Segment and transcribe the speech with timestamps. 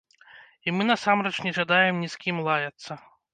[0.71, 2.99] І мы насамрэч не жадаем ні з кім лаяцца.